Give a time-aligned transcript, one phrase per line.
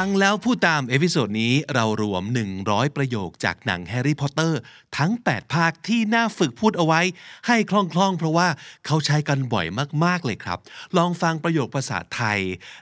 [0.00, 2.22] ฟังแล้วพูดตามเอพิโซดนี้เรารวม
[2.60, 4.60] 100 ประโยคจากหนังแฮร์รี่พอตเตอร์
[4.98, 7.00] ทั้ง 8 ภาคที่น่าฝึกพูดเอาไว้
[7.46, 8.48] ให้คล่องๆ เพราะว่า
[8.86, 9.66] เขาใช้กันบ่อย
[10.04, 10.58] มากๆเลยครับ
[10.96, 12.38] ลองฟังประโยคภาษาไทย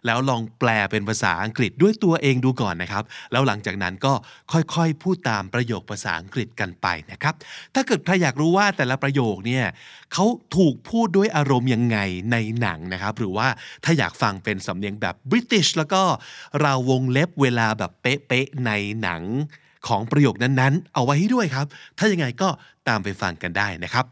[0.07, 4.13] แล้วลองแปลเป็นภาษาอังกฤษด้วยตัวเองดูก่อนนะครับ แล้วหลังจากนั้นก็
[4.53, 7.35] ค่อยๆ พูดตามประโยคภาษาอังกฤษกันไปนะครับ
[7.75, 9.65] ถ้าเกิดใครอยากรู้ว่าแต่ละประโยคเนี่ย
[10.13, 11.99] เขาถูกพูดด้วยอารมณ์ยังไง
[12.33, 13.49] ในหนังนะครับ หรือว่า
[13.85, 16.03] ถ้าอยากฟังเป็นสำเนียงแบบบริติชแล้วก็
[16.61, 18.71] เราวงเล็บเวลาแบบเป๊ะๆใน
[19.03, 19.23] หนัง
[19.89, 21.67] ของประโยคนั้นๆ เอาไว้ให้ด้วยครับ
[21.99, 22.49] ถ้ายังไงก็
[22.89, 24.05] ตามไปฟังกันได้นะครับ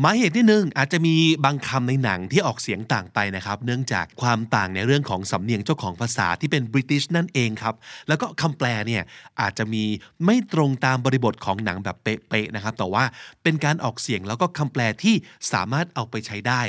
[0.00, 7.74] หมายเหตุที่หนึ่งอาจจะมีบางคำในหนังที่ออกเสียงต่างไปนะครับ เนื่องจากความต่างในเรื่องของสำเนียงเจ้าของภาษาที่เป็นบริติชนั่นเองครับ
[8.08, 9.02] แล้วก็คำแปลเนี่ย
[9.40, 9.84] อาจจะมี
[10.24, 13.04] ไม่ตรงตามบริบทของหนังแบบเป๊ะๆนะครับ แต่ว่า
[13.42, 15.14] เป็นการออกเสียงแล้วก็คำแปลที่
[15.52, 16.62] สามารถเอาไปใช้ได้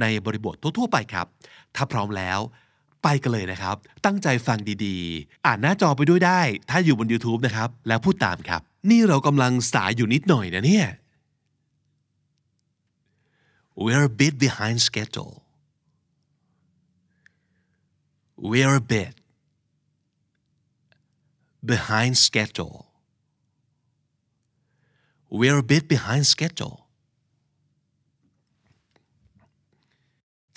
[0.00, 1.26] ในบริบททั่วๆไปครับ
[1.76, 2.38] ถ้าพร้อมแล้ว
[3.02, 6.40] ไปกันเลยนะครับ ตั้งใจฟังดีๆ อ่านหน้าจอไปด้วยได้
[6.70, 10.86] ถ้าอยู่บน YouTube นะครับ แล้วพูดตามครับ นี่เรากำลังสายอยู่นิดหน่อยนะเนี่ย
[13.83, 15.33] We're a bit behind schedule
[18.49, 19.13] We're a bit
[21.71, 22.77] behind schedule
[25.39, 26.77] We're a bit behind schedule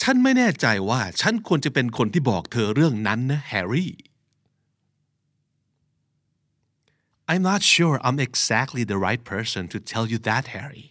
[0.03, 3.93] ฉันไม่แน่ใจว่าฉันควรจะเป็นคนที่บอกเธอเรื่องนั้นนะแฮร์รี่
[7.31, 10.87] I'm not sure I'm exactly the right person to tell you that Harry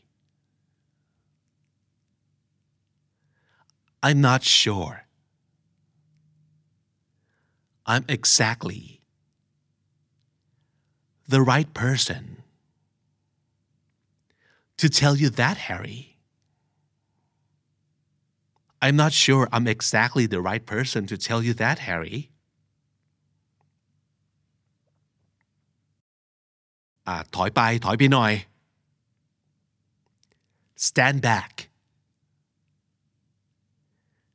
[4.03, 5.05] I'm not sure
[7.85, 9.01] I'm exactly
[11.27, 12.43] the right person
[14.77, 16.09] to tell you that Harry
[18.81, 22.19] I'm not sure I'm exactly the right person to tell you that, Harry.
[27.07, 28.33] อ่าถอยไปถอยไปหน่อย
[30.87, 31.51] stand back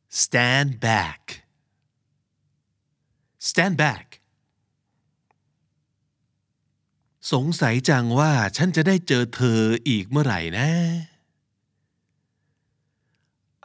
[0.09, 1.21] Stand back
[3.49, 4.07] stand back
[7.31, 10.69] สงสัยจังว่าฉันจะได้เจอเธออีกเมื่อไหร่นะ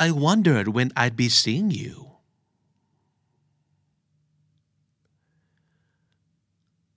[0.07, 2.19] I wondered when I'd be seeing you.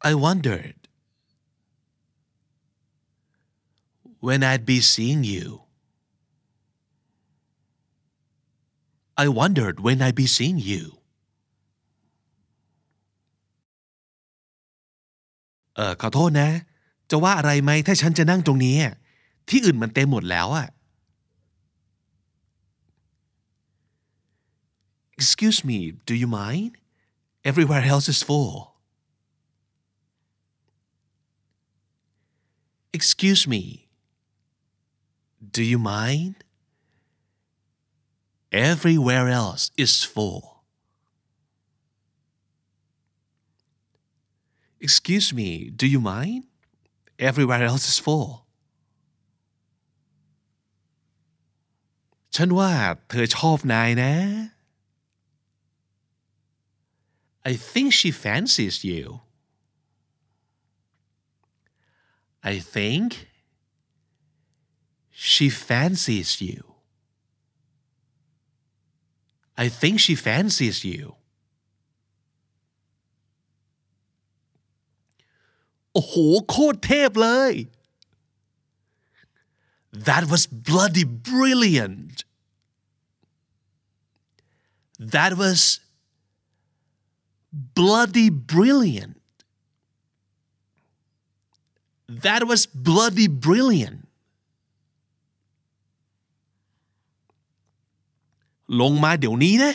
[0.01, 0.75] I wondered
[4.19, 5.66] when I'd be seeing you.
[9.23, 10.83] I wondered when I'd be seeing you.
[15.75, 16.49] เออขอโทษนะ
[17.09, 18.75] จะว่าอะไรไหมถ้าฉันจะนั่งตรงนี้
[19.49, 20.67] ที่อื่นมันเต็มหมดแล้วอะ
[25.19, 25.79] Excuse me,
[26.09, 26.73] do you mind?
[27.49, 28.55] Everywhere else is full.
[32.97, 33.63] Excuse me,
[35.57, 36.35] do you mind?
[38.50, 40.62] Everywhere else is full.
[44.80, 46.44] Excuse me, do you mind?
[47.18, 48.30] Everywhere else is full.
[52.36, 52.72] ฉันว่า
[53.08, 54.14] เธอชอบนายนะ
[57.50, 59.04] I think she fancies you.
[62.42, 63.28] I think
[65.10, 66.65] she fancies you.
[69.64, 71.04] I think she fancies you.
[75.92, 76.14] โอ้โห
[76.48, 77.54] โคตรเทพเลย
[80.08, 82.14] That was bloody brilliant.
[84.98, 85.80] That was
[87.50, 89.20] bloody brilliant.
[92.08, 94.05] That was bloody brilliant.
[98.81, 99.73] ลงมาเดี๋ยวนี้นะ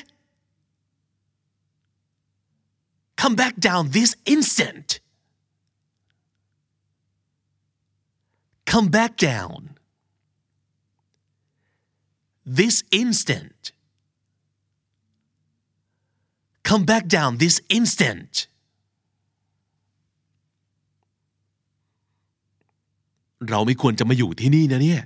[3.22, 4.98] Come back down this instant.
[8.66, 9.78] Come back down.
[12.44, 13.72] This instant.
[16.64, 18.32] Come back down this instant
[23.50, 25.02] เราไม่ควรจะมาอยู่ที่นี่นะเนี่ย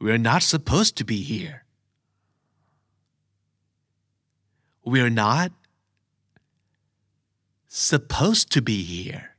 [0.00, 1.64] We're not supposed to be here.
[4.84, 5.52] We're not
[7.66, 9.36] supposed to be here.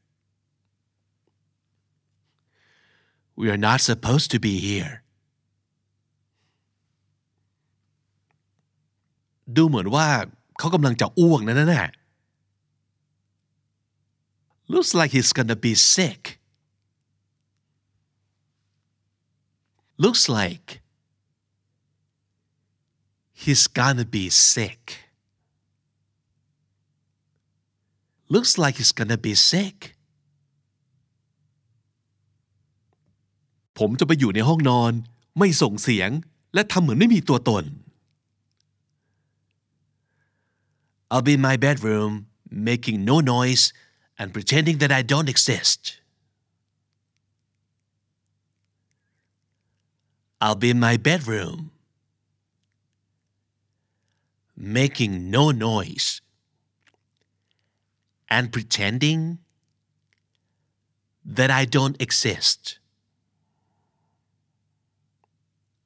[3.36, 5.04] We are not supposed to be here.
[9.56, 10.08] ดูเหมือนว่า
[10.58, 11.90] เขากำลังจะอ้วกนั่นแหละ
[14.74, 16.22] Looks like he's gonna be sick.
[19.99, 20.81] Looks like
[23.33, 25.11] he's gonna be sick.
[28.29, 29.97] Looks like he's gonna be sick.
[33.79, 34.93] ผมจะไปอยู่ในห้องนอน
[35.39, 36.11] ไม่ส่งเสียง
[36.55, 37.65] และทำเหมือนไม่มีตัวตน
[41.13, 42.13] I'll be in my bedroom
[42.71, 43.65] making no noise
[44.19, 45.81] and pretending that I don't exist
[50.42, 51.72] I'll be in my bedroom
[54.56, 56.22] making no noise
[58.36, 59.40] and pretending
[61.38, 62.80] that I don't exist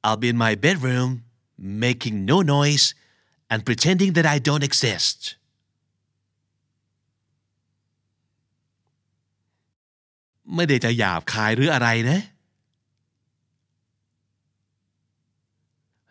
[0.04, 1.24] I'll be in my bedroom
[1.56, 2.94] making no noise
[3.48, 5.20] and pretending that I don't exist.
[10.56, 12.20] ไม่ได้จะหยาบคายหรืออะไรนะ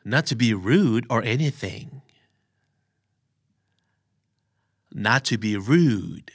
[0.06, 2.02] Not to be rude or anything.
[4.94, 6.32] Not to be rude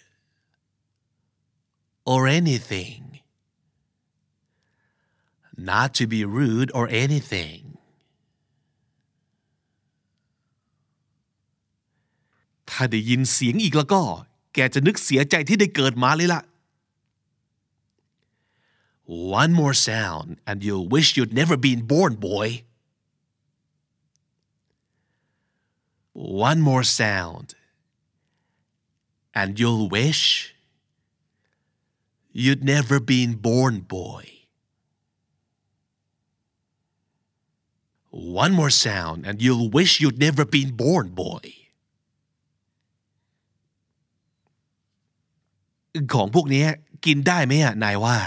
[2.05, 3.21] or anything.
[5.57, 7.63] Not to be rude or anything.
[12.71, 14.03] ถ้าได้ยินเสียงอีกแล้วก็
[14.55, 16.43] แกจะนึกเสียใจที่ได้เกิดมาเลยล่ะ
[19.43, 22.49] One more sound and you'll wish you'd never been born boy
[26.13, 27.55] One more sound
[29.35, 30.55] and you'll wish
[32.33, 34.25] you'd never been born boy
[38.11, 41.45] One more sound and you'll wish you'd never been born boy
[46.15, 46.65] ของพวกนี้
[47.07, 48.19] กินได้ไหมอ่ะนายว่า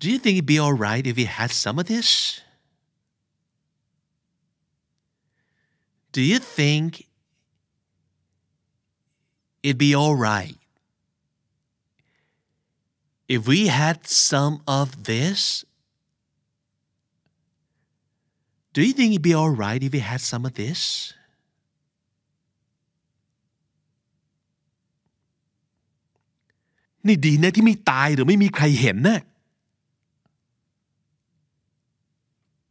[0.00, 2.08] Do you think it'd be alright if we had some of this?
[6.11, 7.07] Do you think
[9.63, 10.57] it'd be alright
[13.29, 15.63] if we had some of this?
[18.73, 21.13] Do you think it'd be alright if we had some of this?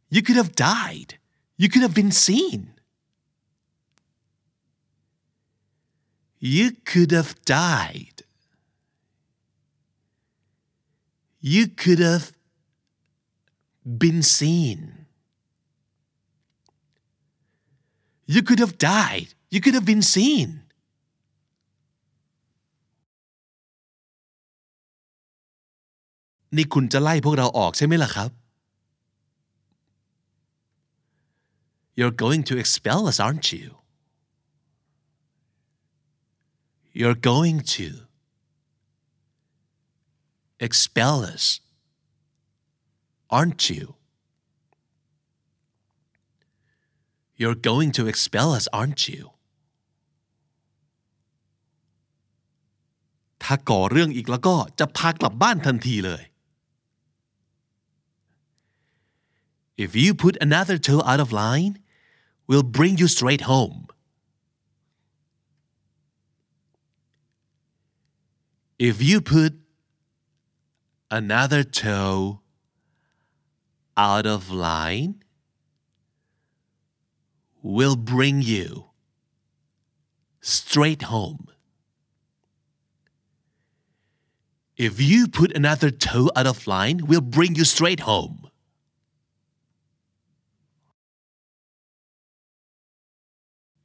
[0.09, 1.17] You could have died.
[1.57, 2.70] You could have been seen.
[6.43, 8.23] You could have died.
[11.39, 12.31] You could have
[13.85, 15.05] been seen.
[18.25, 19.35] You could have died.
[19.51, 20.63] You could have been seen.
[26.51, 26.65] you
[31.93, 33.80] You're going to expel us, aren't you?
[36.92, 37.88] You're going to
[40.58, 41.60] expel us,
[43.30, 43.94] aren't you?
[47.36, 49.22] You're going to expel us, aren't you?
[53.42, 56.22] ถ้าก่อเรื่องอีกแล้วก็จะพากลับบ้านทันทีเลย
[59.84, 61.74] If you put another toe out of line,
[62.48, 63.78] we'll bring you straight home.
[68.80, 69.52] If you put
[71.10, 72.40] another toe
[73.96, 75.22] out of line,
[77.62, 78.86] we'll bring you
[80.40, 81.46] straight home.
[84.76, 88.36] If you put another toe out of line, we'll bring you straight home.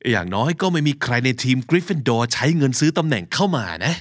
[0.09, 3.95] อย่างน้อยก็ไม่มีใครในทีมกริฟฟินดอร์ใช้เงินซื้อตำแหน่งเข้ามานะ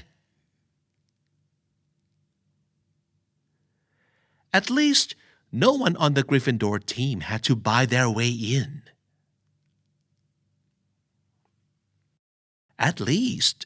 [4.55, 5.15] At least
[5.51, 8.83] no one on the Gryffindor team had to buy their way in.
[12.79, 13.65] At least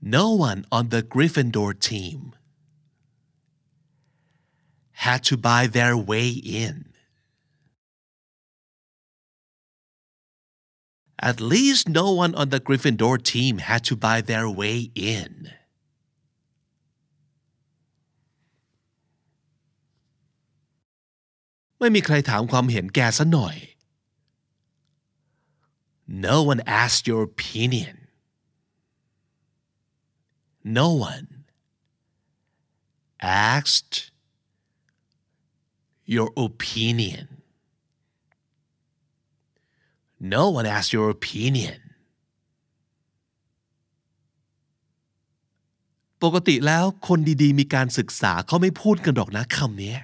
[0.00, 2.34] no one on the Gryffindor team
[4.92, 6.94] had to buy their way in
[11.18, 15.50] At least no one on the Gryffindor team had to buy their way in
[21.84, 23.56] ไม่มีใครถามความเห็นแกซะหน่อย
[26.26, 27.94] No one asked your opinion
[30.78, 31.28] No one
[33.52, 33.96] asked
[36.14, 37.26] your opinion
[40.34, 41.78] No one asked your opinion
[46.22, 49.96] ปกติแล้วคนดีๆ มีการศึกษาเขาไม่พูดกันหรอกนะคำนี้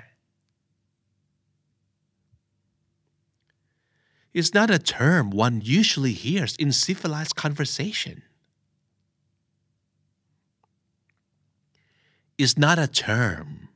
[4.32, 8.22] is not a term one usually hears in civilized conversation.
[12.38, 13.68] Is not a term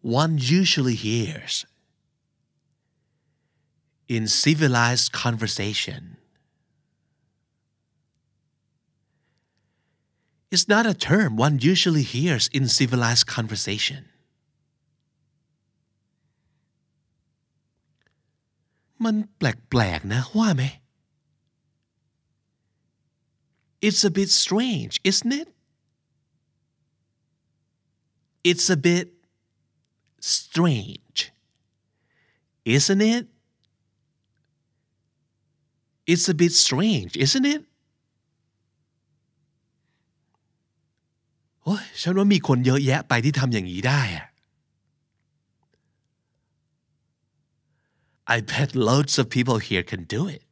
[0.00, 1.64] one usually hears
[4.06, 6.18] in civilized conversation.
[10.50, 14.04] Is not a term one usually hears in civilized conversation.
[19.05, 20.63] มันแปลกๆนะว่าไหม
[23.87, 25.49] It's a bit strange isn't it
[28.49, 29.07] It's a bit
[30.37, 31.19] strange
[32.75, 33.25] isn't it
[36.11, 37.61] It's a bit strange isn't it
[41.63, 44.27] โอ้ยฉันว่ามีคนเยอะแยะไปที่ทำอย่างนี้ได้อะ
[48.35, 50.43] I bet loads of people here can do it.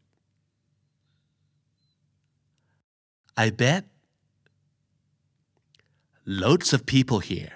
[3.35, 3.83] I bet
[6.25, 7.53] loads of people here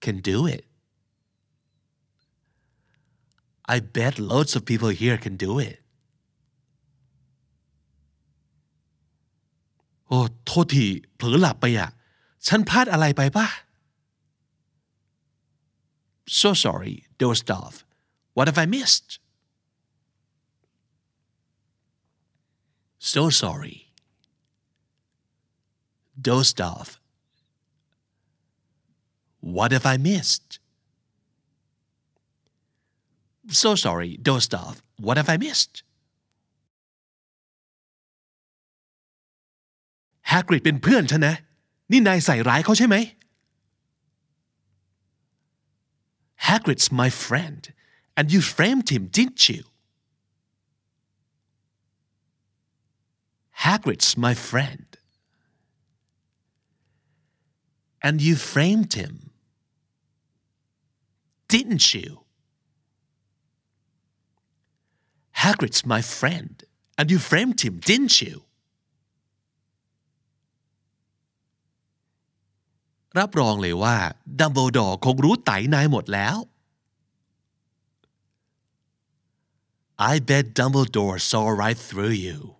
[0.00, 0.64] can do it.
[3.66, 5.78] I bet loads of people here can do it.
[10.08, 11.88] โอ้โทษทีเผลอหลับไปอ่ะ
[12.46, 13.46] ฉันพลาดอะไรไปป่ะ
[16.38, 17.74] So sorry dozed off
[18.38, 19.18] what have I missed?
[22.98, 23.78] So sorry.
[26.20, 27.00] Dozed off.
[29.40, 30.58] What have I missed?
[33.48, 34.82] So sorry, dozed off.
[34.98, 35.82] What have I missed?
[40.32, 41.34] Hagrid เป็นเพื่อนฉันนะ
[41.90, 42.96] นี่นายใส่ร้ายเขาใช่ไหม
[46.46, 47.62] Hagrid's my friend
[48.18, 49.64] and you framed him, didn't you?
[53.64, 54.86] Hagrid's my friend.
[58.02, 59.30] And you framed him,
[61.48, 62.20] didn't you?
[65.32, 66.62] Hagrid's my friend,
[66.98, 68.44] and you framed him, didn't you?
[73.18, 73.96] รับรองเลยว่า
[74.38, 76.36] ดัมเบิลดอร์คงรู้ไตนายหมดแล้ว
[79.98, 82.56] I bet Dumbledore saw right through you.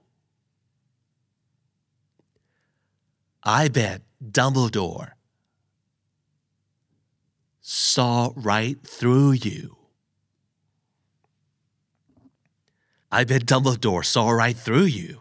[3.43, 5.13] I bet Dumbledore
[7.61, 9.77] saw right through you.
[13.11, 15.21] I bet Dumbledore saw right through you.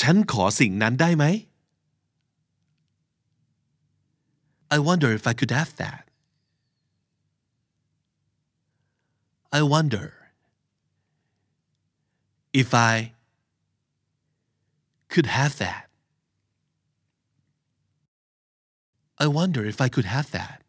[0.00, 1.24] ฉันขอสิ่งนั้นได้ไหม
[4.74, 6.02] I wonder if I could have that.
[9.51, 10.13] I wonder
[12.53, 13.13] if I
[15.09, 15.89] could have that.
[19.17, 20.61] I wonder if I could have that.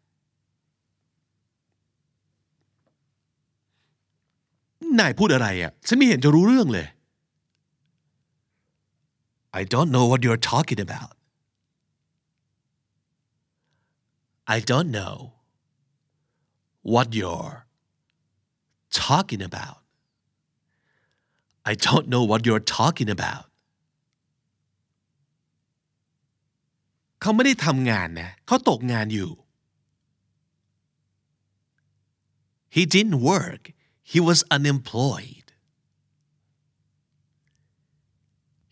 [9.53, 11.15] I don't know what you're talking about.
[14.45, 15.33] I don't know
[16.81, 17.62] what you're
[18.92, 19.78] talking about
[21.70, 23.44] I don't know what you're talking about
[27.20, 29.30] เขาไม่ได้ทำงานนะเขาตกงานอยู่
[32.76, 33.62] He didn't work
[34.12, 35.46] he was unemployed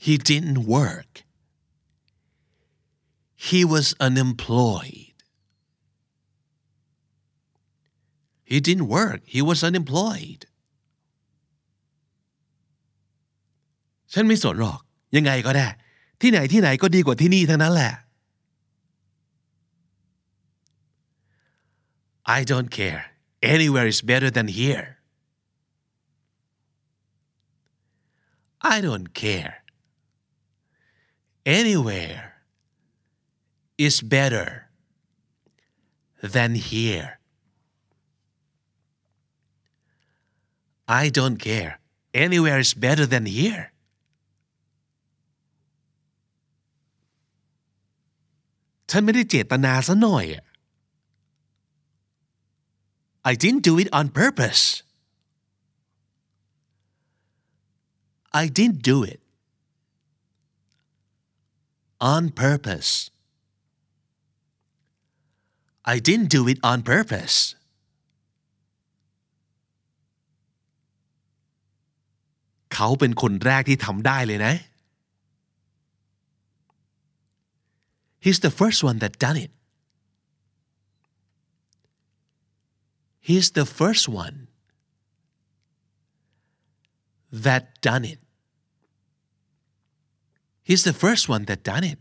[0.06, 1.12] He didn't work
[3.48, 5.09] he was unemployed
[8.50, 9.20] He didn't work.
[9.34, 10.42] He was unemployed.
[14.12, 14.80] ฉันไม่สนหรอก
[15.16, 15.68] ยังไงก็ได้
[16.20, 17.92] ที่ไหนที่ไหนก็ดีกว่าที่นี่ทั้งนั้นแหละ
[22.38, 23.02] I don't care
[23.54, 24.86] anywhere is better than here
[28.74, 29.54] I don't care
[31.58, 32.24] anywhere
[33.86, 34.48] is better
[36.34, 37.08] than here
[40.91, 41.79] I don't care.
[42.13, 43.71] Anywhere is better than here.
[53.23, 54.83] I didn't do it on purpose.
[58.33, 59.21] I didn't do it
[62.01, 63.11] on purpose.
[65.85, 67.55] I didn't do it on purpose.
[72.73, 74.53] เขาเป็นคนแรกที่ทำได้เลยนะ
[78.23, 79.51] He's the first one that done it
[83.27, 84.37] He's the first one
[87.45, 88.19] that done it
[90.67, 91.99] He's the first one that done it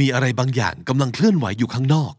[0.00, 2.14] มีอะไรบางอย่างกำลังเคลื่อนไหวอยู่ข้างนอก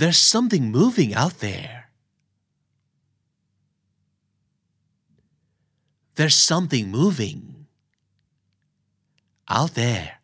[0.00, 1.74] There's something moving out there
[6.16, 7.66] There's something moving
[9.48, 10.20] out there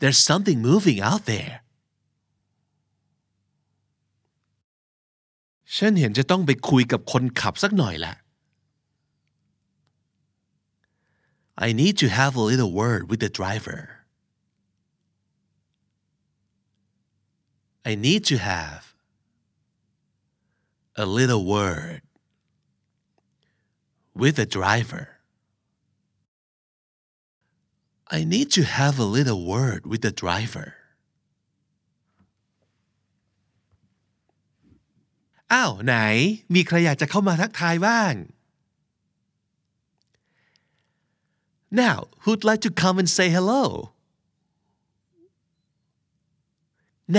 [0.00, 1.54] There's something moving out there
[5.76, 8.14] ฉันเห็นจะต้องไปคุยกับคนขับสักหน่อยละ
[11.66, 13.80] I need to have a little word with the driver
[17.90, 18.82] I need to have
[21.04, 22.02] a little word
[24.14, 25.04] with the driver
[28.10, 30.68] I need to have a little word with the driver
[35.52, 35.94] อ้าวไหน
[36.54, 38.14] มีใครอยากจะเข้ามาทักทายบ้าง
[41.82, 43.62] Now who'd like to come and say hello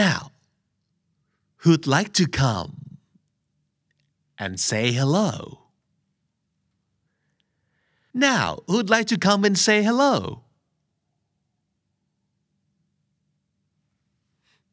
[0.01, 0.19] Now
[1.64, 2.70] who'd like to come
[4.42, 5.31] and say hello
[8.12, 10.14] Now who'd like to come and say hello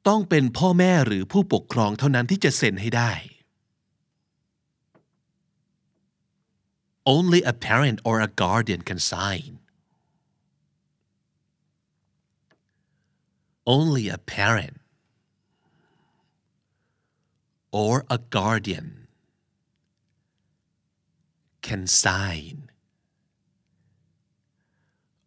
[0.07, 3.11] ต้องเป็นพ่อแม่หรือผู้ปกครองเท่านั้นที่จะเซ็นให้ได้
[7.15, 9.51] Only a parent or a guardian can sign.
[13.65, 14.80] Only a parent
[17.72, 19.08] or a guardian
[21.62, 22.70] can sign.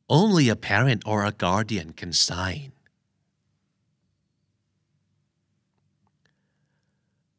[0.09, 2.71] Only a parent or a guardian can sign.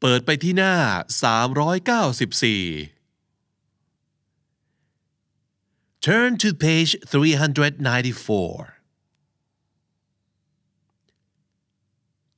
[0.00, 0.74] เปิดไปที่หน้า
[1.20, 2.90] 394
[6.06, 8.76] Turn to page 394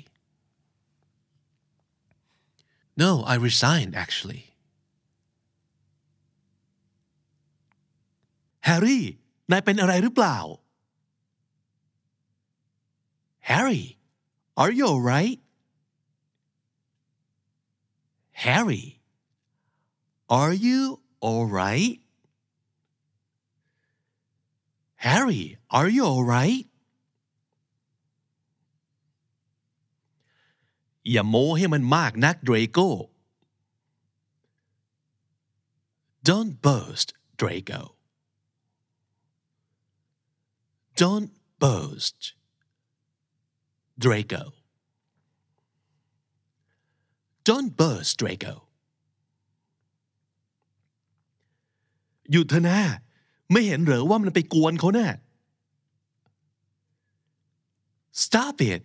[3.03, 4.43] no I resigned actually
[8.67, 8.99] Harry
[9.51, 10.37] นายเป็นอะไรหรือเปล่า
[13.49, 13.83] Harry
[14.61, 15.39] are you alright
[18.45, 18.83] Harry
[20.39, 20.79] are you
[21.29, 21.97] alright
[25.07, 25.43] Harry
[25.77, 26.65] are you alright
[31.09, 32.87] อย่าโม้ให้มันมากนักเดรโก้
[36.27, 37.81] Don't boast Draco
[41.01, 42.19] Don't boast
[44.03, 44.43] Draco
[47.47, 48.53] Don't boast Draco
[52.31, 52.79] หยุดเถอะนะ
[53.51, 55.09] ไม่เห็นเหรอว่ามันไปกวนเขาน่ะ
[58.23, 58.81] Stop it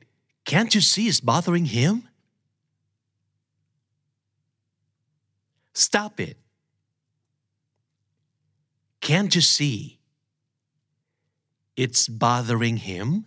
[0.50, 1.94] can't you see it's bothering him
[5.84, 6.36] Stop it
[9.06, 9.78] can't you see
[11.78, 13.26] it's bothering him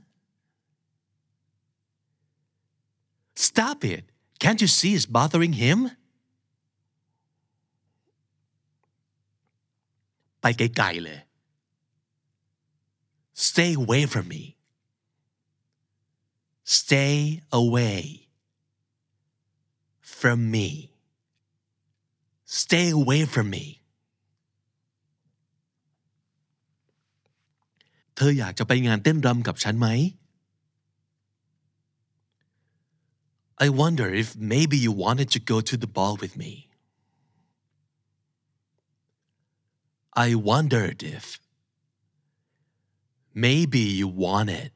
[3.36, 4.04] Stop it
[4.40, 5.80] can't you see it's bothering him
[10.42, 11.20] ไปไกลๆเลย
[13.48, 14.44] Stay away from me
[16.80, 18.02] Stay away
[20.18, 20.68] from me
[22.62, 23.66] Stay away from me
[28.22, 29.90] ธออยากจะไปงานเต้นรำกับฉันไหม
[33.66, 36.52] I wonder if maybe you wanted to go to the ball with me
[40.26, 41.40] I wondered if
[43.36, 44.72] maybe you wanted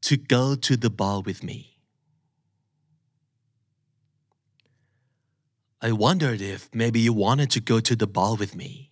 [0.00, 1.76] to go to the ball with me.
[5.82, 8.87] I wondered if maybe you wanted to go to the ball with me.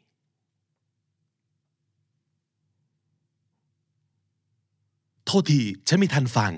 [5.27, 6.53] โทษทีฉันไม่ทันฟัง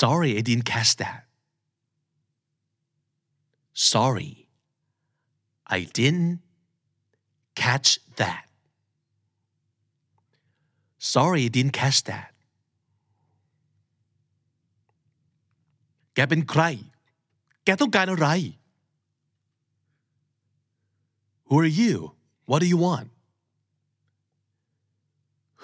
[0.00, 1.20] Sorry I didn't catch that
[3.92, 4.32] Sorry
[5.76, 6.32] I didn't
[7.62, 7.88] catch
[8.20, 8.44] that
[11.12, 12.30] Sorry I didn't catch that
[16.14, 16.62] แกเป็นใคร
[17.64, 18.28] แกต้องการอะไร
[21.48, 21.94] Who are you
[22.48, 23.08] What do you want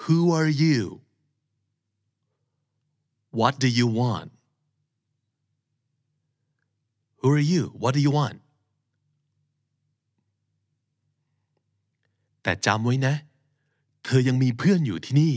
[0.03, 1.01] Who are you
[3.39, 4.29] What do you want
[7.21, 8.37] Who are you What do you want
[12.43, 13.15] แต่จำไว้นะ
[14.05, 15.35] เธอยังมีเพื่อนอยู่ที่นี่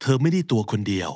[0.00, 1.10] เธอไม่ได้ตัวคนเดียว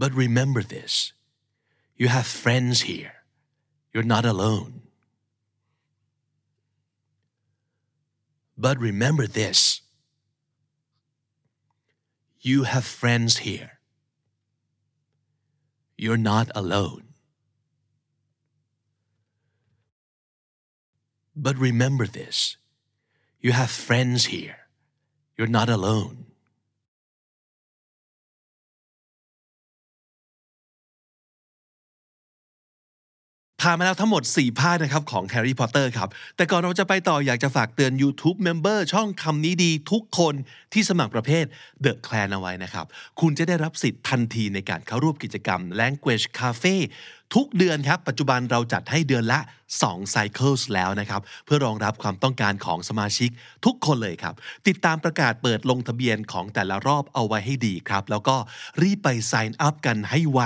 [0.00, 0.92] But remember this
[2.00, 3.14] you have friends here
[3.92, 4.72] you're not alone
[8.57, 9.81] But remember this
[12.39, 13.79] you have friends here
[15.97, 17.13] you're not alone
[21.35, 22.57] But remember this
[23.43, 24.55] you have friends here.
[25.37, 26.27] You're not alone.
[33.63, 40.35] ผ่านมาแล้วทั้งหมด 4 ภาคนะครับของ Harry Potter ครับ แต่ก่อนเราจะไปต่ออยากจะฝากเตือน YouTube Member ช่องคำนี้ดีทุกคน
[40.73, 41.45] ที่สมัครประเภท
[41.85, 42.85] The Clan เอาไว้นะครับ
[43.21, 46.75] คุณจะได้รับสิทธิ์ทันทีในการเข้าร่วมกิจกรรม Language Cafe
[47.35, 49.39] ทุกเดือนครับ ปัจจุบันเราจัดให้เดือนละ
[49.81, 53.29] 2 cycles แล้วนะครับ เพื่อรองรับความต้องการของสมาชิก
[53.65, 54.33] ทุกคนเลยครับ
[54.67, 58.35] ติดตามประกาศเปิดลงทะเบียนของแต่ละรอบเอาไว้ให้ดีครับ แล้วก็
[58.81, 60.39] รีบไป sign up กันให้ไว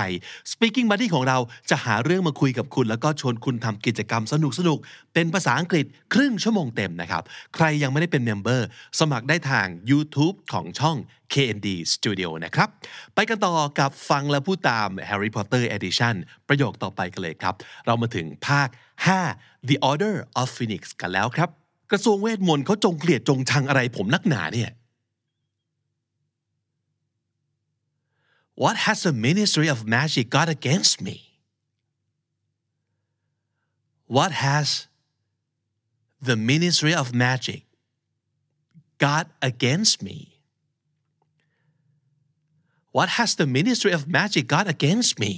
[0.52, 1.38] Speaking Buddy ของเรา
[1.70, 4.78] จะหาเรื่องมาคุยกับคุณ แล้วก็ชวนคุณทำกิจกรรมสนุกสนุก
[5.18, 7.22] เป็นภาษาอังกฤษครึ่งชั่วโมงเต็มนะครับ
[7.54, 8.66] ใครยังไม่ได้เป็นเมมเบอร์
[9.00, 10.96] สมัครได้ทาง YouTube ของช่อง
[11.32, 12.68] KND Studio นะครับ
[13.14, 16.14] ไปกันต่อกับฟังและพูดตาม Harry Potter Edition
[16.48, 17.54] ประโยคต่อไปกันเลยครับ
[17.86, 18.68] เรามาถึงภาค
[19.18, 21.48] 5 The Order of Phoenix กันแล้วครับ
[21.90, 24.70] กระทรวงเวทมนต์เขาจงเกลียดจงชังอะไรผมนักหนาเนี่ย
[28.62, 31.16] What has the Ministry of Magic got against me
[34.16, 34.87] What has
[36.29, 37.61] the Ministry of Magic
[39.05, 40.33] got against me
[42.93, 45.33] What has the Ministry of Magic got against me?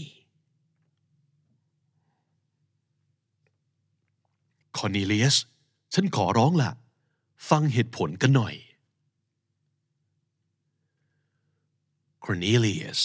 [4.77, 5.35] คอร์เนเลียส
[5.93, 6.71] ฉันขอร้องล่ะ
[7.49, 8.55] ฟังเหตุผลกันหน่อย
[12.23, 13.01] Cornelius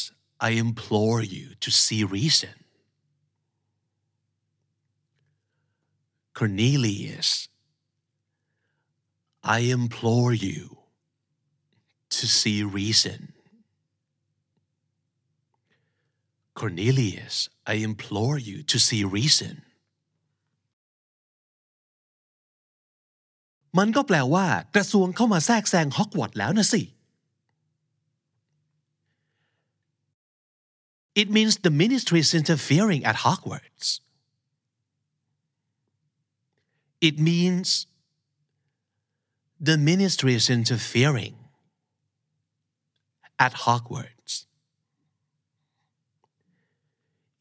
[0.49, 2.57] I implore you to see reason
[6.39, 7.29] Cornelius
[9.57, 10.61] I implore you
[12.17, 13.21] to see reason
[16.59, 19.55] Cornelius I implore you to see reason
[23.79, 26.83] มันก็แปลว่ากระทรวงเข้ามาแทรกแซงฮอกวอตส์แล้วนะสิ
[31.23, 33.89] It means the ministry is interfering at Hogwarts.
[37.09, 37.69] It means
[39.66, 41.34] the ministry is interfering
[43.40, 44.46] at Hogwarts.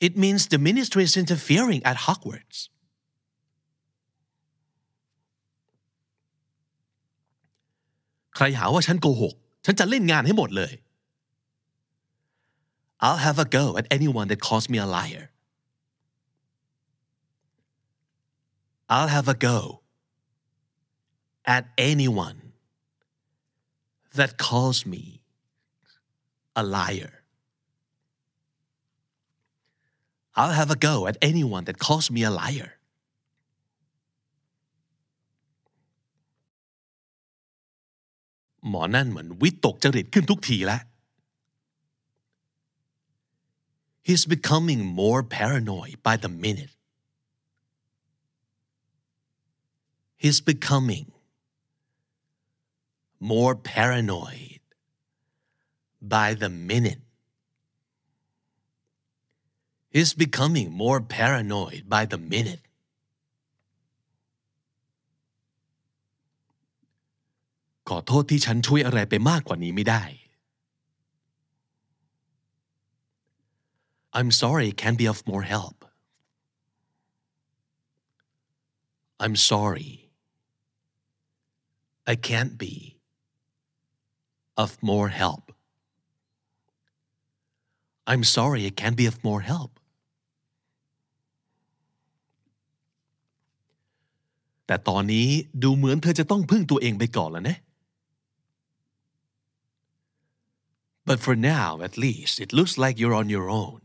[0.00, 2.70] It means the ministry is interfering at Hogwarts.
[8.40, 8.54] i
[13.00, 15.30] I'll have a go at anyone that calls me a liar.
[18.88, 19.83] I'll have a go
[21.44, 22.52] at anyone
[24.14, 25.20] that calls me
[26.57, 27.24] a liar.
[30.35, 32.74] I'll have a go at anyone that calls me a liar.
[44.02, 46.70] He's becoming more paranoid by the minute.
[50.16, 51.13] He's becoming
[53.24, 54.60] more paranoid
[56.02, 57.00] by the minute.
[59.88, 62.60] He's becoming more paranoid by the minute.
[67.90, 68.02] i
[74.12, 75.87] I'm sorry can't be of more help
[79.18, 80.10] I'm sorry
[82.06, 82.93] I can't be
[84.63, 85.45] of more help
[88.12, 89.71] I'm sorry I can't be of more help
[94.67, 95.27] แต่ตอนนี้
[95.63, 97.57] ดูเหมือนเธอจะต้องพึ่งตัวเองไปก่อนแล้วนะ
[101.09, 103.81] But for now, at least, it looks like you're on your own.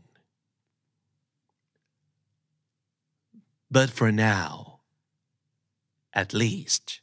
[3.77, 4.81] But for now,
[6.13, 7.01] at least,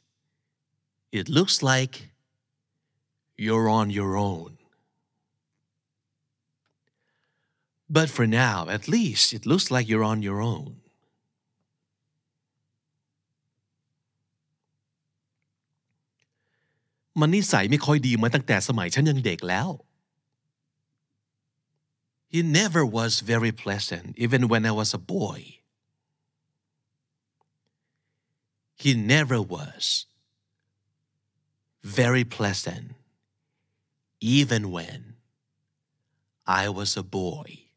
[1.11, 1.93] it looks like
[3.38, 4.58] you're on your own.
[7.88, 10.80] But for now, at least it looks like you're on your own.
[22.28, 25.58] He never was very pleasant even when I was a boy
[28.78, 30.06] He never was
[31.82, 32.94] very pleasant
[34.20, 35.14] even when
[36.46, 37.68] I was a boy.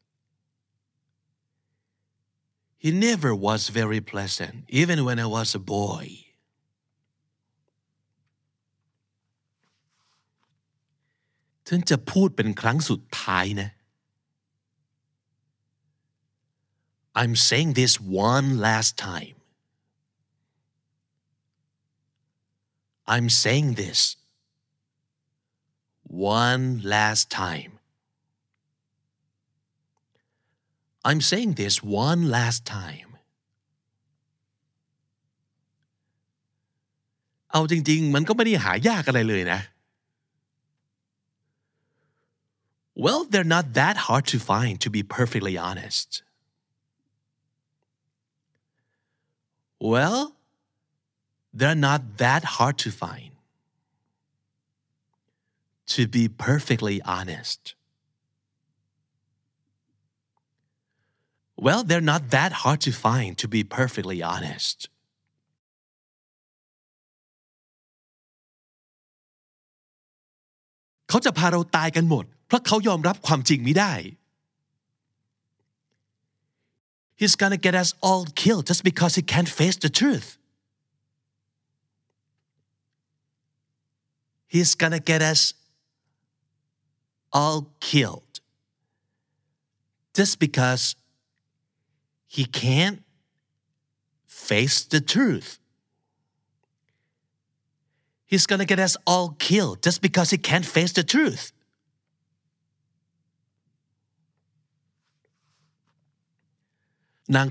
[2.78, 6.24] He never was very pleasant, even when I was a boy.
[11.70, 11.76] i
[17.14, 19.34] I'm saying this one last time.
[23.06, 24.16] I'm saying this
[26.11, 27.71] one last time.
[31.03, 33.07] I'm saying this one last time.
[37.51, 39.59] เอาจริงๆ มันก็ไม่ได้หายากอะไรเลยนะ
[43.03, 46.23] Well, they're not that hard to find, to be perfectly honest.
[49.79, 50.33] Well,
[51.53, 53.30] they're not that hard to find.
[55.86, 57.74] to be perfectly honest.
[61.56, 64.88] Well, they're not that hard to find, to be perfectly honest.
[77.14, 80.38] He's gonna get us all killed just because he can't face the truth.
[84.48, 85.54] He's gonna get us
[87.32, 88.40] all killed
[90.14, 90.94] just because
[92.26, 93.02] he can't
[94.26, 95.58] face the truth.
[98.26, 101.52] He's gonna get us all killed just because he can't face the truth.
[107.28, 107.50] Nang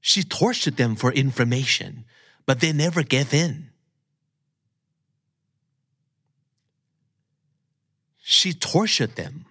[0.00, 2.04] She tortured them for information
[2.46, 3.70] but they never gave in.
[8.18, 9.46] She tortured them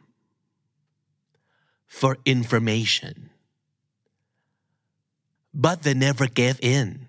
[1.87, 3.29] for information,
[5.53, 7.07] but they never gave in.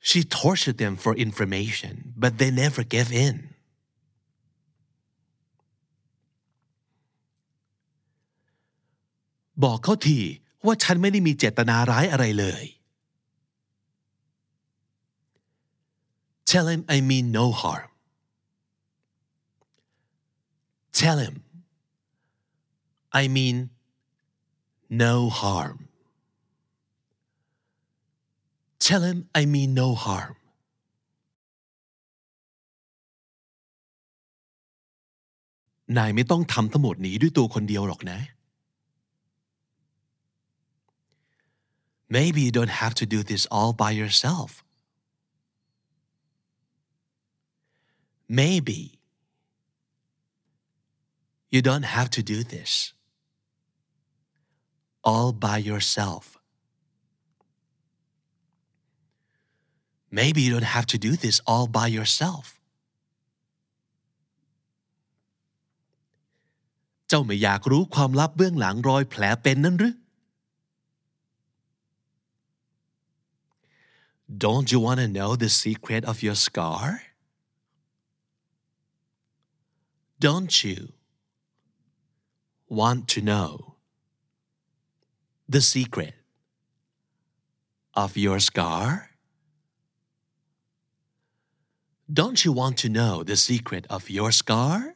[0.00, 3.54] She tortured them for information, but they never gave in.
[9.58, 12.64] Bokoti ว่าฉันไม่ได้มีเจตนาร้ายอะไรเลย
[16.50, 17.90] Tell him I mean no harm.
[21.00, 21.34] Tell him
[23.12, 23.56] I mean
[25.04, 25.88] no harm.
[28.86, 30.34] Tell him I mean no harm.
[35.96, 38.18] นายไม่ต้องทำทั้งหมดนี้ด้วยตัวคนเดียวหรอกนะ
[42.09, 44.63] Maybe you don't have to do this all by yourself.
[48.27, 48.99] Maybe
[51.53, 52.93] you don't have to do this
[55.03, 56.37] all by yourself.
[60.09, 62.45] Maybe you don't have to do this all by yourself.
[67.07, 69.95] เจ้าไม่อยากรู้ความลับเบื้องหลังรอยแผลเป็นนั่นหรือ
[74.45, 77.01] Don't you want to know the secret of your scar?
[80.19, 80.93] Don't you
[82.69, 83.75] want to know
[85.47, 86.15] the secret
[87.93, 89.09] of your scar?
[92.11, 94.95] Don't you want to know the secret of your scar?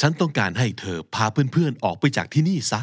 [0.00, 2.80] ฉันต้องการให้เธอพาเพื่อนๆออกไปจากที่นี่ซะ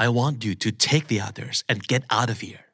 [0.00, 2.64] I want you to take the others and get out of here.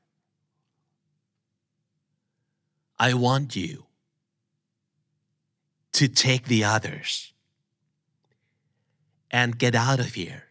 [3.01, 3.87] I want you
[5.95, 7.33] to take the others
[9.33, 10.45] and get out of here.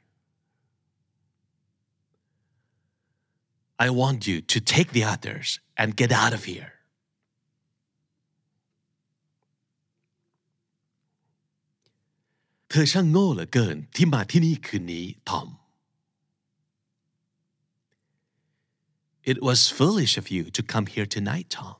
[3.79, 6.73] I want you to take the others and get out of here.
[12.67, 12.83] เ
[19.24, 21.76] It was foolish of you to come here tonight, Tom.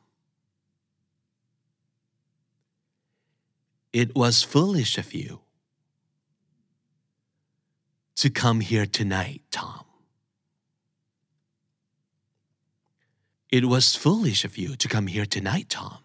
[3.93, 5.41] It was foolish of you
[8.17, 9.85] to come here tonight, Tom.
[13.51, 15.99] It was foolish of you to come here tonight, Tom.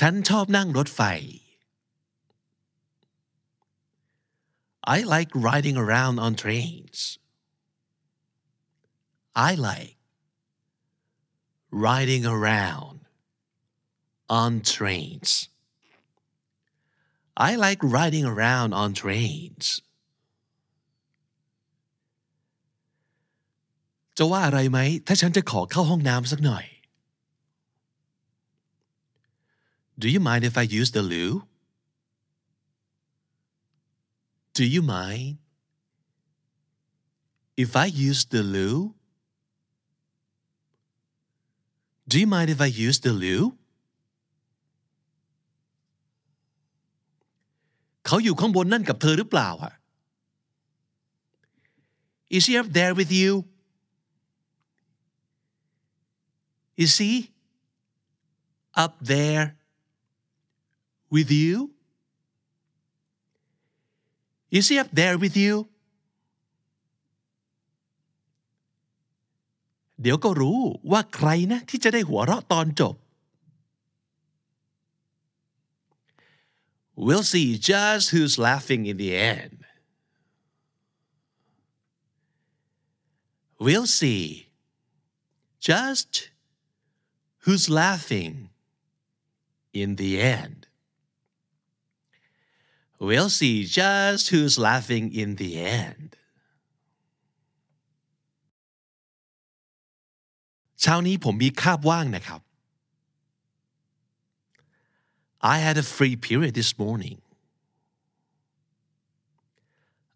[0.00, 1.00] ฉันชอบนั่งรถไฟ
[4.88, 7.18] I like riding around on trains.
[9.34, 9.96] I like
[11.70, 13.00] riding around
[14.28, 15.48] on trains.
[17.36, 19.80] I like riding around on trains.
[24.18, 26.64] จะว่าอะไรไหม ถ้าฉันจะขอเข้าห้องน้ำสักหน่อย
[30.02, 31.30] Do you mind if I use the loo?
[34.58, 35.38] Do you mind
[37.56, 38.94] if I use the loo?
[42.06, 43.42] Do you mind if I use the loo?
[48.06, 49.72] เขาอยู่ข้างบนนั่นกับเธอหรือเปล่าอะ
[52.36, 53.30] Is he up there with you?
[56.84, 57.12] Is he
[58.84, 59.44] up there
[61.14, 61.56] with you?
[64.57, 65.55] Is he up there with you?
[70.01, 70.59] เดี๋ยวก็รู้
[70.91, 72.95] ว่าใครนะที่จะได้หัวเราะตอนจบ
[77.05, 79.59] We'll see just who's laughing in the end.
[83.57, 84.49] We'll see
[85.61, 86.29] just
[87.45, 88.49] who's laughing
[89.73, 90.58] in the end.
[92.98, 95.52] We'll see just who's laughing in the
[95.82, 96.08] end.
[100.80, 102.40] เช้านี้ผมมีคาบว่างนะครับ
[105.54, 107.18] I had a free period this morning.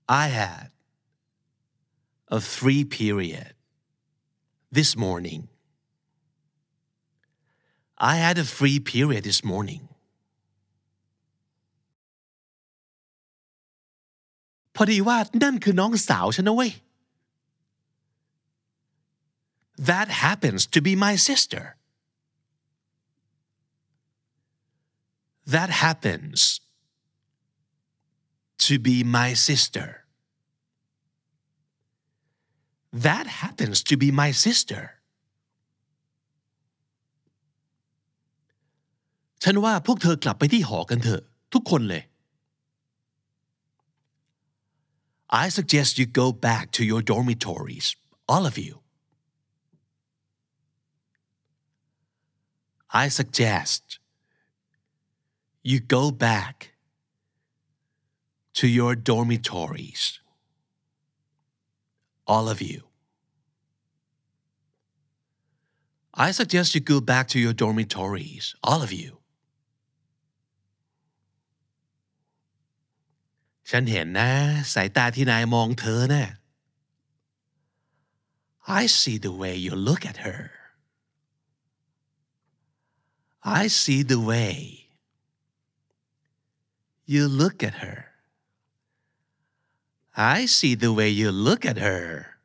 [0.09, 0.69] I had
[2.39, 3.53] a free period
[4.79, 5.49] this morning.
[7.99, 9.83] I had a free period this morning.
[14.76, 16.72] พอดีว่านั่นคือน้องสาวฉันนะเว้ย
[19.90, 21.64] That happens to be my sister.
[25.56, 26.62] That happens
[28.66, 30.06] to be my sister.
[32.94, 34.84] That happens to be my sister.
[39.44, 41.22] ฉันว่าพวกเธอกลับไปที่หอกันเถอะ
[41.54, 42.04] ทุกคนเลย
[45.34, 47.96] I suggest you go back to your dormitories,
[48.30, 48.82] all of you.
[52.92, 53.98] I suggest
[55.64, 56.74] you go back
[58.54, 60.20] to your dormitories,
[62.28, 62.84] all of you.
[66.14, 69.23] I suggest you go back to your dormitories, all of you.
[73.70, 74.30] ฉันเห็นนะ
[74.74, 76.28] สายตาที่นายมองเธอนะ่ะ
[78.82, 80.52] I see the way you look at her.
[83.44, 84.88] I see the way
[87.06, 88.06] you look at her.
[90.16, 92.38] I see the way you look at her.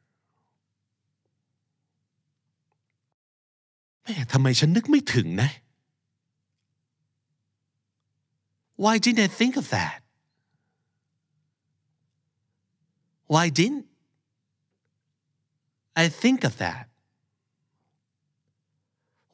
[4.03, 5.51] แม่ทำไมฉันนึกไม่ถึงนะ
[8.85, 10.08] Why didn't I think of that?
[13.34, 13.86] Why didn't
[15.96, 16.84] I think of that?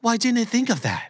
[0.04, 1.06] Why didn't I think of that?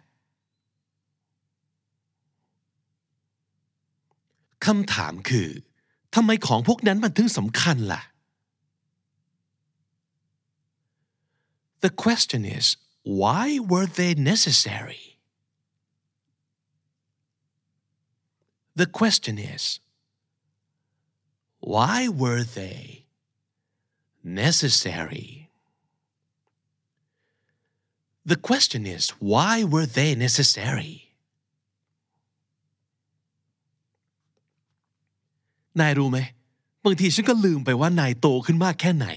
[4.65, 5.49] คำถามคือ
[6.15, 8.01] ทำไมของพวกนั้นมันถึงสำคัญล่ะ
[11.85, 12.65] The question is,
[13.21, 15.05] why were they necessary?
[18.81, 19.63] The question is,
[21.65, 23.05] why were they
[24.23, 25.49] necessary?
[28.25, 30.93] The question is, why were they necessary?
[35.79, 36.19] นายรู้ไหม
[36.85, 39.07] บางทีฉันก็ลืมไปว่านายโตขึ้นมากแค่ไหน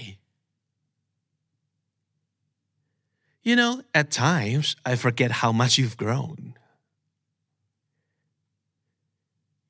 [3.47, 6.39] You know, at times I forget how much you've grown.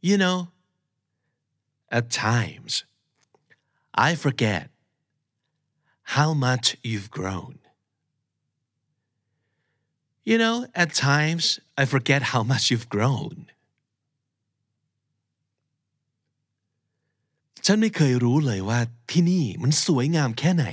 [0.09, 0.38] You know,
[1.89, 2.83] at times
[3.93, 4.69] I forget
[6.15, 7.59] how much you've grown.
[10.23, 13.38] You know, at times I forget how much you've grown.
[17.65, 18.79] ฉันไม่เคยรู้เลยว่า
[19.11, 20.65] ที่นี่มันสวยงามแค่ไหน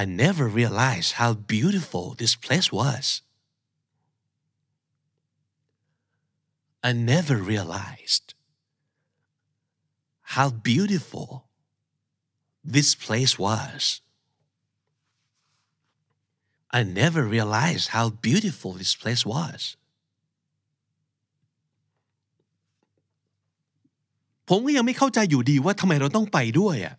[0.00, 3.04] I never realized how beautiful this place was.
[6.88, 8.26] I never realized
[10.34, 11.28] how beautiful
[12.64, 14.00] this place was.
[16.70, 19.76] I never realized how beautiful this place was.
[24.48, 26.94] ผมก็ยังไม่เข้าใจอยู่ดีว่าทำไมเราต้องไปด้วยอ่ะ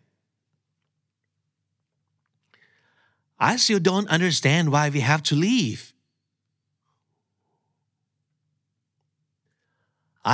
[3.49, 5.81] I still don't understand why we have to leave.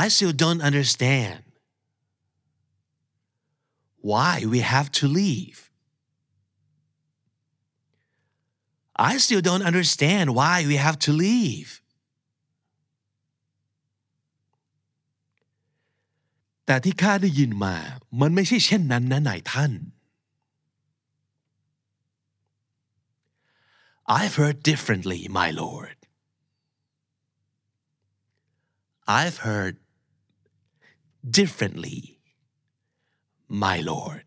[0.03, 1.43] I still don't understand
[4.11, 5.69] why we have to leave.
[8.95, 11.69] I still don't understand why we have to leave.
[16.65, 17.75] แต่ที่ข้าได้ยินมา
[18.21, 19.71] มันไม่ใช่เช่นนั้นนะนายท่าน
[24.19, 25.97] I've heard differently, my lord.
[29.07, 29.75] I've heard
[31.28, 32.18] differently,
[33.48, 34.24] my lord.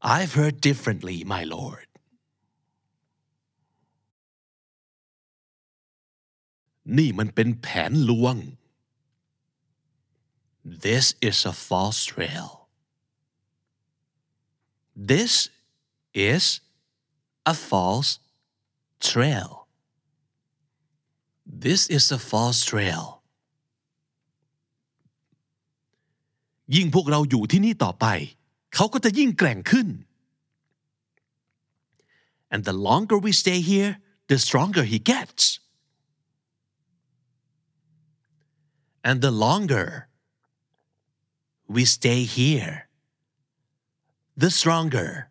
[0.00, 1.86] I've heard differently, my lord.
[10.64, 12.68] This is a false trail.
[14.96, 15.50] This
[16.14, 16.60] is
[17.44, 18.18] a false
[19.00, 19.66] trail.
[21.46, 23.17] This is a false trail.
[26.75, 28.05] ยิ่งพวกเราอยู่ที่นี่ต่อไป
[28.75, 29.87] เขาก็จะยิ่งแกร่งขึ้น
[32.53, 33.97] And the longer we stay here,
[34.27, 35.59] the stronger he gets.
[39.03, 40.07] And the longer
[41.67, 42.87] we stay here,
[44.37, 45.29] the stronger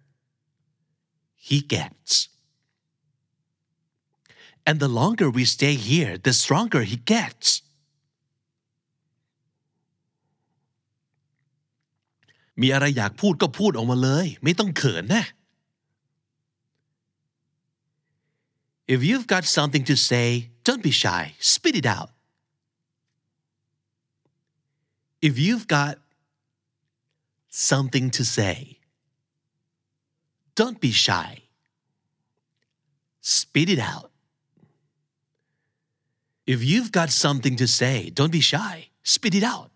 [1.36, 2.28] he gets.
[4.66, 7.62] And the longer we stay here, the stronger he gets.
[12.60, 15.24] มีอะไรอยากพูดก็พูดออกมาเลย ไม่ต้องเขินนะ
[18.94, 21.34] If you've got something to say, don't be shy.
[21.38, 22.10] Spit it out.
[25.22, 25.98] If you've got
[27.48, 28.78] something to say,
[30.54, 31.42] don't be shy.
[33.20, 34.10] Spit it out.
[36.44, 38.88] If you've got something to say, don't be shy.
[39.04, 39.70] Spit it out.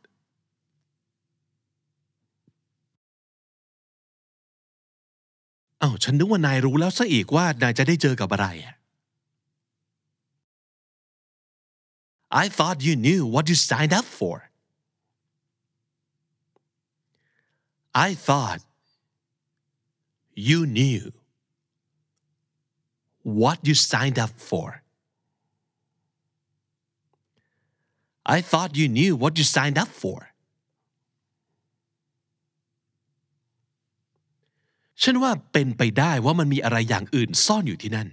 [5.82, 8.48] อ้าวฉันนึกว่านายรู้แล้วซะอีกว่านายจะได้เจอกับอะไร
[12.44, 14.36] I thought you knew what you signed up for.
[17.94, 18.62] I thought
[20.34, 21.12] you knew
[23.24, 24.82] what you signed up for.
[28.26, 30.31] I thought you knew what you signed up for.
[35.03, 38.09] ฉันว่าเป็นไปได้ว่ามันมีอะไรอย่างอื่นซ่อนอยู่ที่นั่น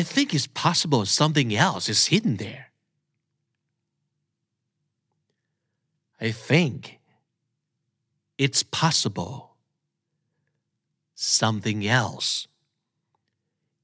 [0.00, 2.64] I think it's possible something else is hidden there.
[6.20, 6.98] I think
[8.36, 9.56] it's possible
[11.14, 12.48] something else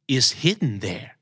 [0.08, 1.16] is hidden there.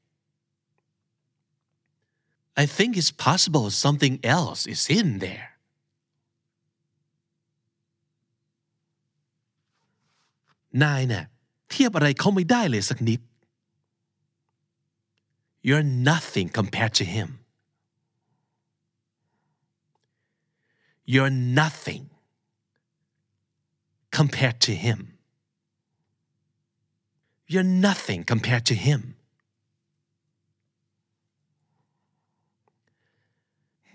[2.57, 5.51] I think it's possible something else is hidden there.
[10.84, 11.24] นายเนี่ย
[11.69, 13.19] เทียบอะไรเขาไม่ได้เลยสักนิด
[15.67, 17.30] You're nothing compared to him
[21.13, 22.03] You're nothing
[24.17, 24.99] compared to him
[27.51, 29.01] You're nothing compared to him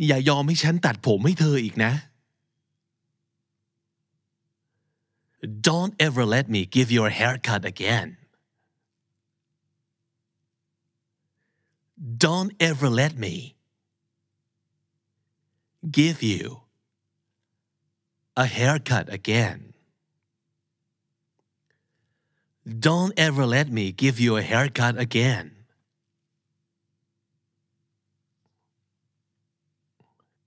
[0.07, 1.93] อย่ายอมให้ฉันตัดผมให้เธออีกนะ
[5.43, 8.17] Don't ever let me give you a haircut again.
[12.17, 13.57] Don't ever let me
[15.91, 16.63] give you
[18.37, 19.75] a haircut again.
[22.69, 25.55] Don't ever let me give you a haircut again.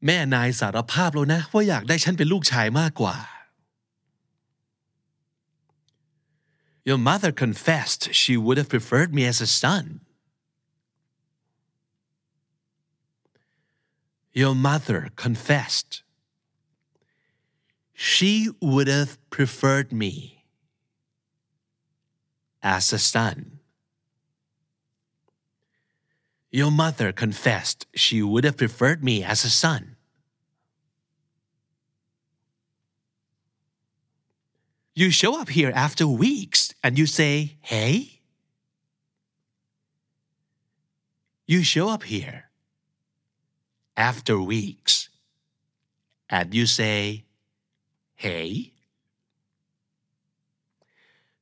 [0.05, 3.15] แม่นายสารภาพแล้วนะว่าอยากได้ฉันเป็นลูกชายมากกว่า
[6.83, 10.01] Your mother confessed she would have preferred me as a son.
[14.33, 16.03] Your mother confessed
[17.93, 20.45] she would have preferred me
[22.63, 23.59] as a son.
[26.49, 29.97] Your mother confessed she would have preferred me as a son.
[34.94, 38.20] You show up here after weeks and you say, hey?
[41.46, 42.50] You show up here
[43.96, 45.08] after weeks
[46.28, 47.24] and you say,
[48.14, 48.72] hey?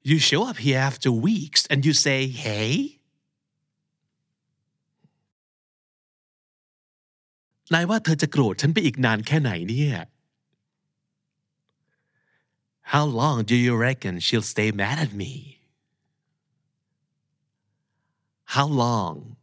[0.03, 3.01] You show up here after weeks and you say, hey?
[7.73, 9.97] นายว่าเธอจะโกรธฉันไปอีกนานแค่ไหนเนี่ย
[12.96, 15.60] How long do you reckon she'll stay mad at me?
[18.46, 19.36] How long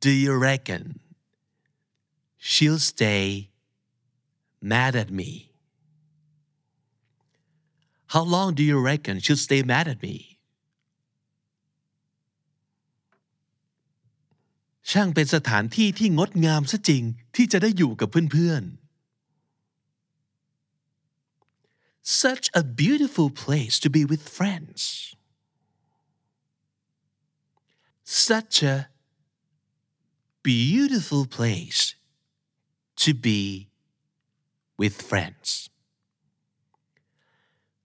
[0.00, 1.00] do you reckon
[2.38, 3.50] she'll stay
[4.62, 5.50] mad at me?
[8.06, 10.16] How long do you reckon she'll stay mad at me?
[14.90, 17.02] ช่างเป็นสถานที่ที่งดงามซะจริง
[17.34, 18.85] ที่จะได้อยู่กับเพื่อนๆ
[22.05, 25.15] Such a beautiful place to be with friends.
[28.03, 28.89] Such a
[30.43, 31.95] beautiful place
[32.97, 33.69] to be
[34.77, 35.69] with friends.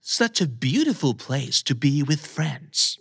[0.01, 2.97] Such a beautiful place to be with friends.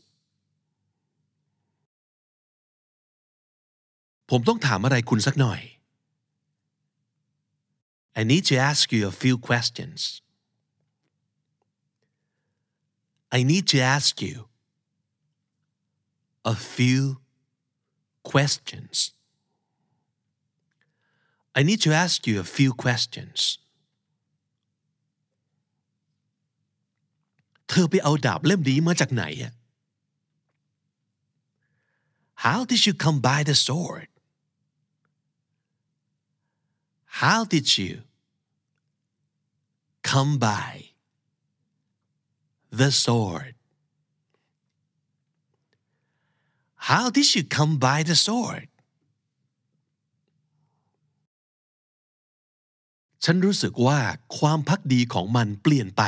[4.31, 5.61] ผมต้องถามอะไรคุณสักหน่อย
[8.21, 9.99] I need to ask you a few questions.
[13.37, 14.37] I need to ask you
[16.45, 17.03] a few
[18.23, 19.13] questions.
[21.59, 23.39] I need to ask you a few questions
[27.69, 29.53] เธอไปเอาดาบเล่มนี้มาจากไหนอะ
[32.45, 34.09] How did you come by the sword
[37.23, 37.93] How did you
[40.11, 40.73] come by
[42.81, 43.55] the sword
[46.89, 48.69] How did you come by the sword
[53.25, 54.01] ฉันรู้สึกว่า
[54.39, 56.03] ความพักดีของมันเปลี่ยนไป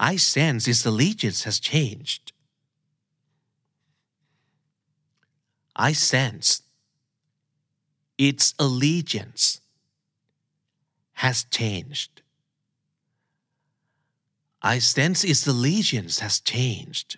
[0.00, 2.32] I sense its allegiance has changed.
[5.74, 6.62] I sense
[8.16, 9.60] its allegiance
[11.14, 12.21] has changed.
[14.62, 17.10] I sense its allegiance has changed.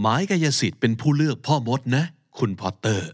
[0.00, 2.04] ไม้กายสิทธิ์เป็นผู้เลือกพ่อมดนะ
[2.38, 3.12] คุณพอตเตอร์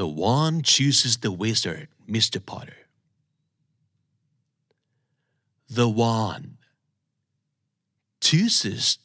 [0.00, 2.38] The wand chooses the wizard, Mr.
[2.50, 2.80] Potter.
[5.68, 6.58] The wand
[8.20, 8.98] chooses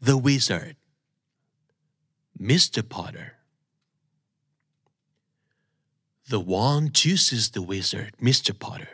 [0.00, 0.76] the wizard,
[2.40, 2.80] Mr.
[2.96, 3.28] Potter.
[6.28, 8.52] The wand chooses the wizard, Mr.
[8.64, 8.92] Potter.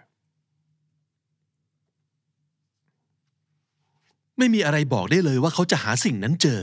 [4.39, 6.63] ไม่มีอะไรบอกได้เลยว่าเขาจะหาสิ่งนั้นเจอ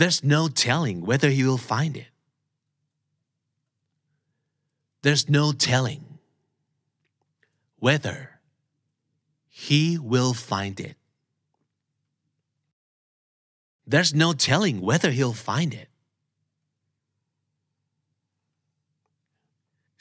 [0.00, 2.10] There's no telling whether he will find it.
[5.04, 6.02] There's no telling
[7.86, 8.18] whether
[9.68, 10.96] he will find it.
[13.92, 15.88] There's no telling whether he'll find it.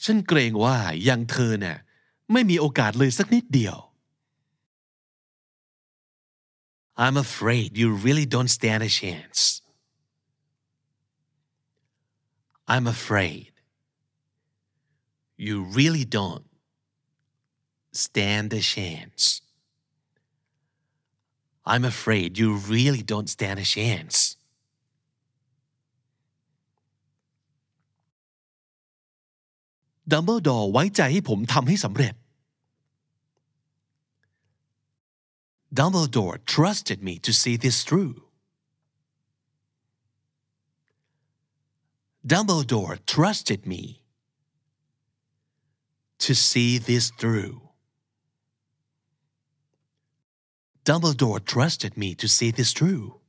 [0.05, 1.78] ฉันเกรงว่าอย่างเธอเนี่ย
[2.32, 3.76] ไม่มีโอกาสเลยสักนิดเดียว
[7.05, 9.40] I'm afraid you really don't stand a chance.
[12.72, 13.52] I'm afraid
[15.36, 16.44] you really don't
[17.92, 19.42] stand a chance.
[21.66, 24.36] I'm afraid you really don't stand a chance.
[30.11, 32.15] ดัมเบิลดอร์ไว้ใจให้ผมทำให้สำเร็จ
[35.71, 38.23] Dumbledore trusted me to see this through.
[42.25, 44.01] Dumbledore trusted me
[46.17, 47.61] to see this through.
[50.84, 53.19] Dumbledore trusted me to see this through.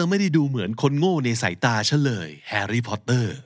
[0.00, 3.36] อไม่ได้ดูเหมือนคนโง่ในสายตาฉันเลยแฮร์รี่พอตเตอร์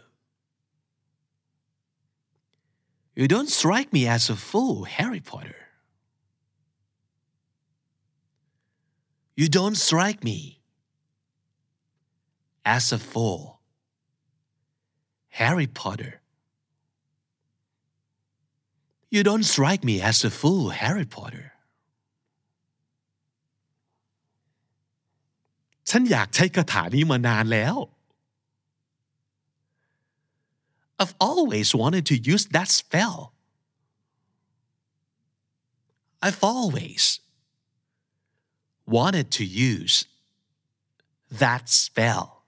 [3.21, 5.57] You don't strike me as a fool, Harry Potter.
[9.35, 10.61] You don't strike me
[12.65, 13.59] as a fool,
[15.31, 16.21] Harry Potter.
[19.11, 21.53] You don't strike me as a fool, Harry Potter.
[25.90, 27.78] ฉันอยากใช้คาถานี้มานานแล้ว
[31.02, 33.20] I've always wanted to use that spell.
[36.26, 37.04] I've always
[38.96, 39.96] wanted to use
[41.42, 42.44] that spell.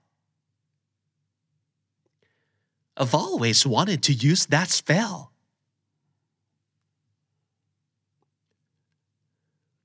[2.96, 5.16] I've always wanted to use that spell.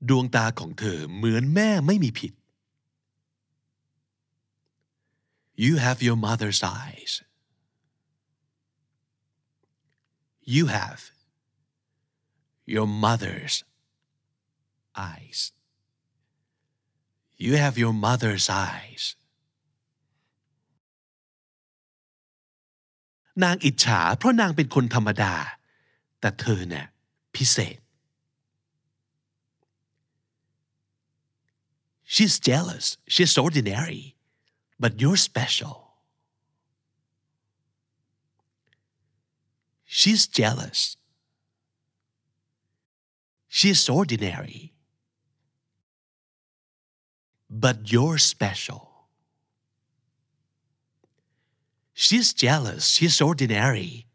[0.08, 2.32] ดวงตาของเธอเหมือนแม่ไม่มีผิด
[5.56, 7.22] You have your mother's eyes.
[10.44, 11.10] You have
[12.66, 13.64] your mother's
[14.96, 15.52] eyes.
[17.36, 19.04] You have your mother's eyes.
[23.44, 25.34] นางอิจฉาเพราะนางเป็นคนธรรมดา
[26.20, 26.86] แต่เธอเนี่ย
[27.36, 27.78] พิเศษ
[32.14, 32.86] She's jealous.
[33.14, 34.02] She's ordinary.
[34.78, 35.76] But you're special.
[39.84, 40.96] She's jealous.
[43.48, 44.72] She's ordinary.
[47.50, 48.82] But you're special.
[51.92, 52.88] She's jealous.
[52.88, 54.06] She's ordinary.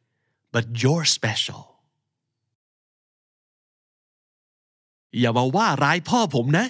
[0.51, 1.61] But you're special.
[5.19, 6.65] อย่ามาว่าร้ายพ่อผมนะ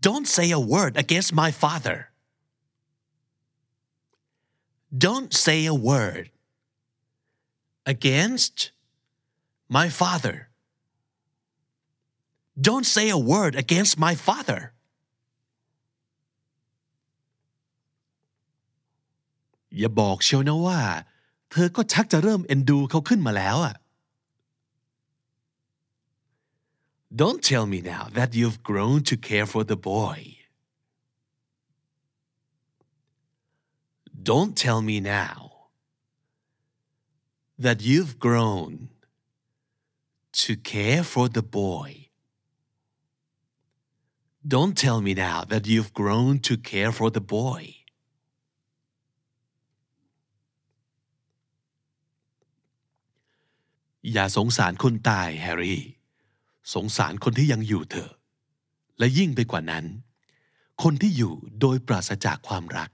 [0.00, 1.98] Don't say a word against my father.
[5.06, 6.30] Don't say a word
[7.94, 8.70] against
[9.68, 10.48] my father
[12.60, 14.60] don't say a word against my father
[19.78, 20.80] อย่าบอกเชียวนะว่า
[21.50, 23.74] เธอก็ชักจะเริ่มเอ็นดูเขาขึ้นมาแล้วอ่ะ
[27.14, 30.38] Don't tell me now that you've grown to care for the boy.
[34.30, 35.52] Don't tell me now
[37.58, 38.88] that you've grown
[40.32, 42.08] to care for the boy.
[44.46, 47.62] Don't tell me now that you've grown to care for the boy.
[54.12, 55.82] อย่าสงสารคนตายแฮร์รี่
[56.73, 58.11] สงสารคนที่ยังอยู่เถอะ
[58.99, 59.85] และยิ่งไปกว่านั้น
[60.83, 62.89] คนที่อยู่โดยปราศจากความรัก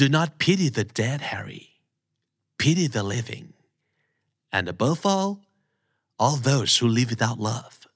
[0.00, 1.64] Do not pity the dead, Harry.
[2.56, 3.52] Pity the living.
[4.52, 5.40] And above all,
[6.20, 7.88] all those who live without love.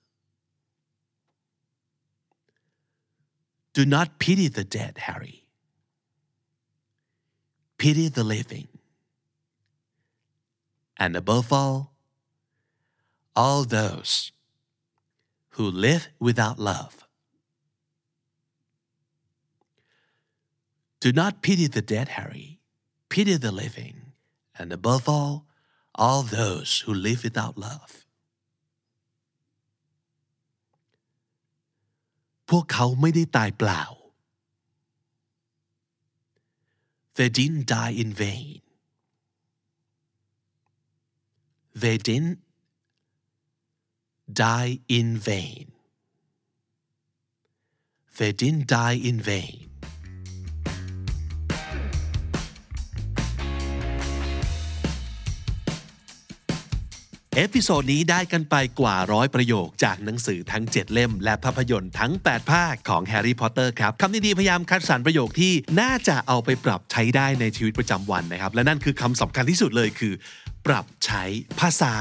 [3.72, 5.44] Do not pity the dead, Harry.
[7.78, 8.71] Pity the living.
[11.01, 11.93] And above all,
[13.35, 14.31] all those
[15.51, 17.07] who live without love.
[20.99, 22.59] Do not pity the dead, Harry.
[23.09, 24.13] Pity the living.
[24.57, 25.45] And above all,
[25.93, 27.91] all those who live without love.
[32.49, 33.83] พวกเขาไม่ได้ตายเปล่า
[37.17, 38.61] They didn't die in vain.
[41.74, 42.38] They didn't
[44.30, 45.72] die in vain.
[48.18, 49.58] They didn't die in vain.
[57.36, 70.12] เอพิโซดนี้ได้กันไปกว่าร้อยประโยคจากหนังสือทั้ง 7 เล่ม และภาพยนตร์ทั้ง 8 ภาคของแฮร์รี่พอตเตอร์ครับคำนี้ดีพยายามคัดสรรประโยคที่น่าจะเอาไปปรับใช้ได้ในชีวิตประจำวันนะครับ และนั่นคือคำสำคัญที่สุดเลยคือ
[70.66, 71.22] ปรับใช้
[71.60, 71.94] ภาษา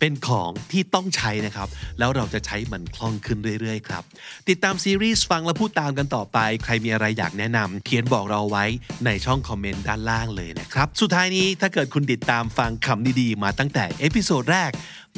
[0.00, 4.02] เป็นของที่ต้องใช้นะครับ แล้วเราจะใช้มันคล่องขึ้นเรื่อยๆครับ
[4.48, 8.64] ติดตามซีรีส์ฟังและพูดตามกันต่อไป ใครมีอะไรอยากแนะนำเขียนบอกเราไว้
[9.04, 14.70] ในช่องคอมเมนต์ด้านล่างเลยนะครับ สุดท้ายนี้ถ้าเกิดคุณติดตามฟังคำดีๆ มาตั้งแต่เอพิโซดแรก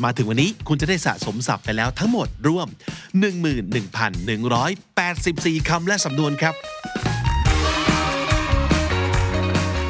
[0.05, 2.69] มาถึงวันนี้คุณจะได้สะสมศัพท์ไปแล้วทั้งหมดรวม
[3.93, 6.55] 11,184คำและสำนวนครับ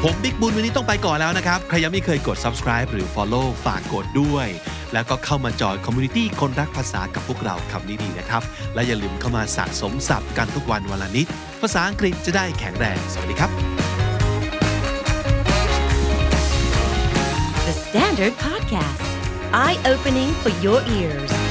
[0.07, 4.47] ผมบิ๊กบุญวันนี้ต้องไปก่อนแล้วนะครับ ใครยังไม่เคยกด subscribe หรือ follow ฝากกดด้วย
[4.93, 8.41] แล้วก็เข้ามาจอยคอมมูนิตี้คนรักภาษากับพวกเราคำนี้ดีนะครับ
[8.73, 11.27] และอย่าลืมเข้ามาสะสมศัพท์กันทุกวันวันละนิด
[11.61, 13.49] ภาษาอังกฤษจะได้แข็งแรง สวัสดีครับ
[17.67, 19.05] The Standard Podcast,
[19.63, 21.44] eye opening for your ears.